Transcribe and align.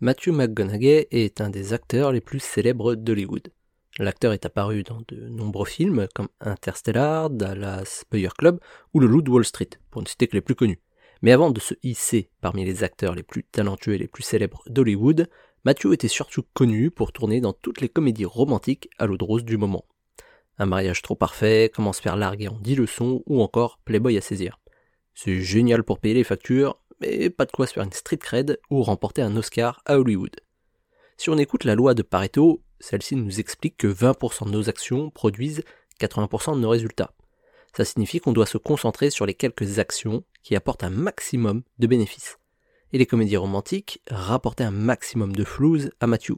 Matthew 0.00 0.28
McConaughey 0.28 1.08
est 1.10 1.40
un 1.40 1.48
des 1.48 1.72
acteurs 1.72 2.12
les 2.12 2.20
plus 2.20 2.38
célèbres 2.38 2.96
d'Hollywood. 2.96 3.50
L'acteur 3.98 4.34
est 4.34 4.44
apparu 4.44 4.82
dans 4.82 5.00
de 5.08 5.28
nombreux 5.30 5.64
films 5.64 6.06
comme 6.14 6.28
Interstellar, 6.38 7.30
Dallas 7.30 8.04
Buyer 8.10 8.28
Club 8.36 8.60
ou 8.92 9.00
Le 9.00 9.06
Loup 9.06 9.22
de 9.22 9.30
Wall 9.30 9.46
Street, 9.46 9.70
pour 9.90 10.02
ne 10.02 10.06
citer 10.06 10.28
que 10.28 10.36
les 10.36 10.42
plus 10.42 10.54
connus. 10.54 10.82
Mais 11.22 11.32
avant 11.32 11.50
de 11.50 11.60
se 11.60 11.72
hisser 11.82 12.28
parmi 12.42 12.66
les 12.66 12.84
acteurs 12.84 13.14
les 13.14 13.22
plus 13.22 13.44
talentueux 13.44 13.94
et 13.94 13.98
les 13.98 14.06
plus 14.06 14.22
célèbres 14.22 14.62
d'Hollywood, 14.66 15.30
Matthew 15.64 15.94
était 15.94 16.08
surtout 16.08 16.42
connu 16.52 16.90
pour 16.90 17.12
tourner 17.12 17.40
dans 17.40 17.54
toutes 17.54 17.80
les 17.80 17.88
comédies 17.88 18.26
romantiques 18.26 18.90
à 18.98 19.06
l'eau 19.06 19.16
de 19.16 19.24
rose 19.24 19.46
du 19.46 19.56
moment. 19.56 19.86
Un 20.58 20.66
mariage 20.66 21.00
trop 21.00 21.16
parfait, 21.16 21.72
comment 21.74 21.94
se 21.94 22.02
faire 22.02 22.16
larguer 22.16 22.48
en 22.48 22.58
10 22.58 22.74
leçons 22.74 23.22
ou 23.24 23.40
encore 23.40 23.78
Playboy 23.86 24.18
à 24.18 24.20
saisir. 24.20 24.60
C'est 25.14 25.40
génial 25.40 25.84
pour 25.84 26.00
payer 26.00 26.16
les 26.16 26.24
factures, 26.24 26.78
mais 27.00 27.30
pas 27.30 27.44
de 27.44 27.52
quoi 27.52 27.66
se 27.66 27.74
faire 27.74 27.84
une 27.84 27.92
street 27.92 28.18
cred 28.18 28.58
ou 28.70 28.82
remporter 28.82 29.22
un 29.22 29.36
Oscar 29.36 29.82
à 29.84 29.98
Hollywood. 29.98 30.36
Si 31.16 31.30
on 31.30 31.38
écoute 31.38 31.64
la 31.64 31.74
loi 31.74 31.94
de 31.94 32.02
Pareto, 32.02 32.62
celle-ci 32.80 33.16
nous 33.16 33.40
explique 33.40 33.76
que 33.78 33.86
20% 33.86 34.46
de 34.46 34.50
nos 34.50 34.68
actions 34.68 35.10
produisent 35.10 35.62
80% 36.00 36.54
de 36.56 36.60
nos 36.60 36.68
résultats. 36.68 37.14
Ça 37.76 37.84
signifie 37.84 38.20
qu'on 38.20 38.32
doit 38.32 38.46
se 38.46 38.58
concentrer 38.58 39.10
sur 39.10 39.26
les 39.26 39.34
quelques 39.34 39.78
actions 39.78 40.24
qui 40.42 40.56
apportent 40.56 40.84
un 40.84 40.90
maximum 40.90 41.62
de 41.78 41.86
bénéfices. 41.86 42.38
Et 42.92 42.98
les 42.98 43.06
comédies 43.06 43.36
romantiques 43.36 44.02
rapportaient 44.08 44.64
un 44.64 44.70
maximum 44.70 45.34
de 45.34 45.44
flouze 45.44 45.90
à 46.00 46.06
Matthew. 46.06 46.36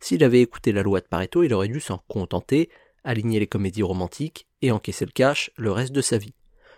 S'il 0.00 0.22
avait 0.22 0.42
écouté 0.42 0.72
la 0.72 0.82
loi 0.82 1.00
de 1.00 1.06
Pareto, 1.06 1.42
il 1.42 1.54
aurait 1.54 1.68
dû 1.68 1.80
s'en 1.80 1.98
contenter, 2.08 2.68
aligner 3.02 3.40
les 3.40 3.46
comédies 3.46 3.82
romantiques 3.82 4.46
et 4.62 4.70
encaisser 4.70 5.06
le 5.06 5.12
cash 5.12 5.50
le 5.56 5.72
reste 5.72 5.92
de 5.92 6.02
sa 6.02 6.18
vie 6.18 6.34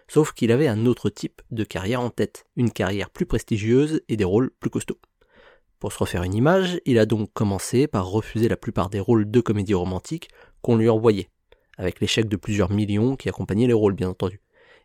sauf 0.08 0.32
qu'il 0.32 0.50
avait 0.50 0.68
un 0.68 0.86
autre 0.86 1.10
type 1.10 1.42
de 1.50 1.64
carrière 1.64 2.00
en 2.00 2.10
tête, 2.10 2.46
une 2.56 2.70
carrière 2.70 3.10
plus 3.10 3.26
prestigieuse 3.26 4.00
et 4.08 4.16
des 4.16 4.24
rôles 4.24 4.50
plus 4.58 4.70
costauds. 4.70 4.98
Pour 5.78 5.92
se 5.92 5.98
refaire 5.98 6.24
une 6.24 6.34
image, 6.34 6.80
il 6.86 6.98
a 6.98 7.06
donc 7.06 7.32
commencé 7.32 7.86
par 7.86 8.08
refuser 8.08 8.48
la 8.48 8.56
plupart 8.56 8.90
des 8.90 8.98
rôles 8.98 9.30
de 9.30 9.40
comédie 9.40 9.74
romantique 9.74 10.28
qu'on 10.60 10.76
lui 10.76 10.88
envoyait, 10.88 11.30
avec 11.76 12.00
l'échec 12.00 12.28
de 12.28 12.36
plusieurs 12.36 12.72
millions 12.72 13.14
qui 13.14 13.28
accompagnaient 13.28 13.68
les 13.68 13.72
rôles 13.72 13.94
bien 13.94 14.08
entendu. 14.08 14.40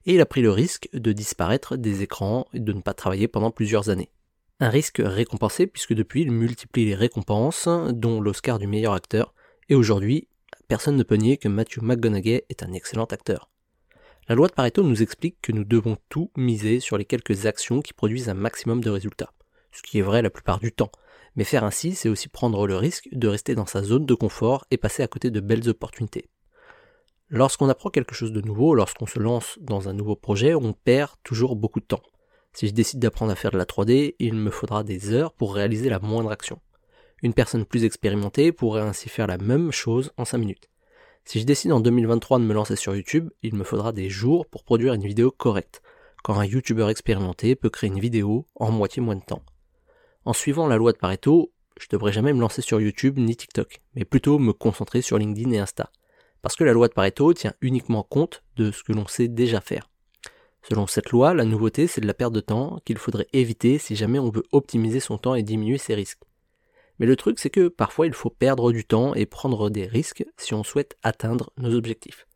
Et 0.05 0.13
il 0.13 0.21
a 0.21 0.25
pris 0.25 0.41
le 0.41 0.52
risque 0.52 0.89
de 0.93 1.11
disparaître 1.13 1.77
des 1.77 2.03
écrans 2.03 2.45
et 2.53 2.59
de 2.59 2.73
ne 2.73 2.81
pas 2.81 2.93
travailler 2.93 3.27
pendant 3.27 3.49
plusieurs 3.49 3.89
années. 3.89 4.11
Un 4.59 4.69
risque 4.69 5.02
récompensé 5.03 5.65
puisque 5.65 5.93
depuis 5.93 6.21
il 6.21 6.31
multiplie 6.31 6.85
les 6.85 6.95
récompenses, 6.95 7.67
dont 7.89 8.21
l'Oscar 8.21 8.59
du 8.59 8.67
meilleur 8.67 8.93
acteur, 8.93 9.33
et 9.69 9.75
aujourd'hui, 9.75 10.27
personne 10.67 10.97
ne 10.97 11.03
peut 11.03 11.15
nier 11.15 11.37
que 11.37 11.47
Matthew 11.47 11.81
McGonaghy 11.81 12.41
est 12.49 12.63
un 12.63 12.73
excellent 12.73 13.05
acteur. 13.05 13.49
La 14.29 14.35
loi 14.35 14.47
de 14.47 14.53
Pareto 14.53 14.83
nous 14.83 15.03
explique 15.03 15.41
que 15.41 15.52
nous 15.52 15.66
devons 15.66 15.97
tout 16.07 16.31
miser 16.38 16.79
sur 16.79 16.97
les 16.97 17.03
quelques 17.03 17.45
actions 17.45 17.81
qui 17.81 17.91
produisent 17.91 18.30
un 18.30 18.33
maximum 18.33 18.81
de 18.81 18.89
résultats, 18.89 19.33
ce 19.73 19.81
qui 19.81 19.99
est 19.99 20.02
vrai 20.02 20.21
la 20.21 20.30
plupart 20.30 20.59
du 20.59 20.71
temps. 20.71 20.91
Mais 21.35 21.43
faire 21.43 21.65
ainsi, 21.65 21.93
c'est 21.93 22.07
aussi 22.07 22.30
prendre 22.30 22.65
le 22.65 22.77
risque 22.77 23.09
de 23.11 23.27
rester 23.27 23.53
dans 23.53 23.65
sa 23.65 23.83
zone 23.83 24.05
de 24.05 24.13
confort 24.13 24.65
et 24.71 24.77
passer 24.77 25.03
à 25.03 25.09
côté 25.09 25.30
de 25.30 25.41
belles 25.41 25.67
opportunités. 25.67 26.30
Lorsqu'on 27.27 27.67
apprend 27.67 27.89
quelque 27.89 28.15
chose 28.15 28.31
de 28.31 28.39
nouveau, 28.39 28.75
lorsqu'on 28.75 29.07
se 29.07 29.19
lance 29.19 29.59
dans 29.59 29.89
un 29.89 29.93
nouveau 29.93 30.15
projet, 30.15 30.55
on 30.55 30.71
perd 30.71 31.11
toujours 31.23 31.58
beaucoup 31.58 31.81
de 31.81 31.85
temps. 31.85 32.03
Si 32.53 32.67
je 32.67 32.73
décide 32.73 32.99
d'apprendre 32.99 33.33
à 33.33 33.35
faire 33.35 33.52
de 33.52 33.58
la 33.58 33.65
3D, 33.65 34.15
il 34.19 34.35
me 34.35 34.52
faudra 34.52 34.85
des 34.85 35.11
heures 35.11 35.33
pour 35.33 35.53
réaliser 35.53 35.89
la 35.89 35.99
moindre 35.99 36.31
action. 36.31 36.61
Une 37.23 37.33
personne 37.33 37.65
plus 37.65 37.83
expérimentée 37.83 38.53
pourrait 38.53 38.83
ainsi 38.83 39.09
faire 39.09 39.27
la 39.27 39.37
même 39.37 39.71
chose 39.71 40.11
en 40.15 40.23
5 40.23 40.37
minutes. 40.37 40.69
Si 41.25 41.39
je 41.39 41.45
décide 41.45 41.71
en 41.71 41.79
2023 41.79 42.39
de 42.39 42.43
me 42.43 42.53
lancer 42.53 42.75
sur 42.75 42.95
YouTube, 42.95 43.29
il 43.43 43.55
me 43.55 43.63
faudra 43.63 43.93
des 43.93 44.09
jours 44.09 44.45
pour 44.45 44.63
produire 44.63 44.93
une 44.93 45.05
vidéo 45.05 45.31
correcte, 45.31 45.81
quand 46.21 46.38
un 46.38 46.45
YouTuber 46.45 46.88
expérimenté 46.89 47.55
peut 47.55 47.69
créer 47.69 47.89
une 47.89 47.99
vidéo 47.99 48.45
en 48.55 48.71
moitié 48.71 49.02
moins 49.02 49.15
de 49.15 49.23
temps. 49.23 49.43
En 50.25 50.33
suivant 50.33 50.67
la 50.67 50.75
loi 50.75 50.91
de 50.91 50.97
Pareto, 50.97 51.52
je 51.80 51.88
devrais 51.89 52.11
jamais 52.11 52.33
me 52.33 52.41
lancer 52.41 52.61
sur 52.61 52.80
YouTube 52.80 53.17
ni 53.17 53.35
TikTok, 53.35 53.81
mais 53.95 54.05
plutôt 54.05 54.38
me 54.38 54.53
concentrer 54.53 55.02
sur 55.02 55.17
LinkedIn 55.17 55.52
et 55.52 55.59
Insta. 55.59 55.91
Parce 56.41 56.55
que 56.55 56.65
la 56.65 56.73
loi 56.73 56.89
de 56.89 56.93
Pareto 56.93 57.33
tient 57.33 57.53
uniquement 57.61 58.03
compte 58.03 58.43
de 58.58 58.71
ce 58.71 58.83
que 58.83 58.91
l'on 58.91 59.08
sait 59.08 59.30
déjà 59.30 59.61
faire. 59.61 59.89
Selon 60.61 60.87
cette 60.87 61.11
loi, 61.11 61.33
la 61.33 61.45
nouveauté, 61.45 61.87
c'est 61.87 62.02
de 62.02 62.08
la 62.08 62.14
perte 62.14 62.33
de 62.33 62.39
temps 62.42 62.80
qu'il 62.86 62.98
faudrait 62.98 63.27
éviter 63.33 63.77
si 63.77 63.95
jamais 63.95 64.19
on 64.19 64.30
veut 64.30 64.43
optimiser 64.52 64.99
son 64.99 65.17
temps 65.17 65.36
et 65.36 65.43
diminuer 65.43 65.77
ses 65.77 65.95
risques. 65.95 66.23
Mais 67.03 67.09
le 67.09 67.17
truc, 67.17 67.37
c'est 67.37 67.49
que 67.49 67.67
parfois 67.67 68.08
il 68.08 68.14
faut 68.14 68.30
perdre 68.30 68.71
du 68.71 68.86
temps 68.86 69.14
et 69.14 69.25
prendre 69.25 69.69
des 69.69 69.86
risques 69.86 70.23
si 70.37 70.53
on 70.53 70.64
souhaite 70.64 70.95
atteindre 71.03 71.52
nos 71.58 71.75
objectifs. 71.75 72.27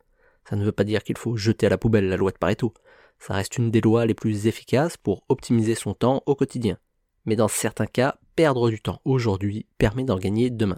Ça 0.44 0.56
ne 0.56 0.62
veut 0.62 0.72
pas 0.72 0.84
dire 0.84 1.02
qu'il 1.02 1.16
faut 1.16 1.38
jeter 1.38 1.64
à 1.64 1.70
la 1.70 1.78
poubelle 1.78 2.06
la 2.06 2.18
loi 2.18 2.32
de 2.32 2.36
Pareto. 2.36 2.74
Ça 3.18 3.32
reste 3.32 3.56
une 3.56 3.70
des 3.70 3.80
lois 3.80 4.04
les 4.04 4.12
plus 4.12 4.46
efficaces 4.46 4.98
pour 4.98 5.24
optimiser 5.30 5.74
son 5.74 5.94
temps 5.94 6.22
au 6.26 6.34
quotidien. 6.34 6.76
Mais 7.24 7.34
dans 7.34 7.48
certains 7.48 7.86
cas, 7.86 8.18
perdre 8.36 8.68
du 8.68 8.78
temps 8.78 9.00
aujourd'hui 9.06 9.64
permet 9.78 10.04
d'en 10.04 10.18
gagner 10.18 10.50
demain. 10.50 10.76